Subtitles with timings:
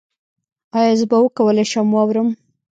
[0.77, 2.29] ایا زه به وکولی شم واورم؟